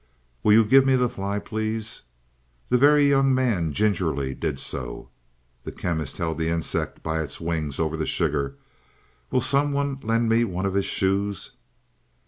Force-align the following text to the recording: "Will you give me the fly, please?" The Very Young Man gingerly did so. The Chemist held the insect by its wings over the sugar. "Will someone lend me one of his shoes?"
"Will 0.41 0.53
you 0.53 0.65
give 0.65 0.83
me 0.83 0.95
the 0.95 1.07
fly, 1.07 1.37
please?" 1.37 2.01
The 2.69 2.77
Very 2.79 3.07
Young 3.07 3.35
Man 3.35 3.71
gingerly 3.71 4.33
did 4.33 4.59
so. 4.59 5.09
The 5.63 5.71
Chemist 5.71 6.17
held 6.17 6.39
the 6.39 6.49
insect 6.49 7.03
by 7.03 7.21
its 7.21 7.39
wings 7.39 7.79
over 7.79 7.95
the 7.95 8.07
sugar. 8.07 8.55
"Will 9.29 9.41
someone 9.41 9.99
lend 10.01 10.27
me 10.27 10.43
one 10.43 10.65
of 10.65 10.73
his 10.73 10.87
shoes?" 10.87 11.51